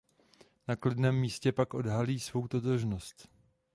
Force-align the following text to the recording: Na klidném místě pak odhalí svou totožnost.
Na 0.67 0.75
klidném 0.75 1.15
místě 1.15 1.51
pak 1.51 1.73
odhalí 1.73 2.19
svou 2.19 2.47
totožnost. 2.47 3.29